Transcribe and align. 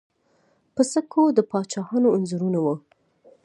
په 0.75 0.81
سکو 0.91 1.23
د 1.37 1.39
پاچاهانو 1.51 2.07
انځورونه 2.15 2.59
وو 2.61 2.75